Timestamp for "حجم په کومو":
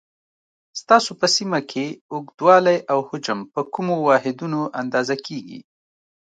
3.09-3.95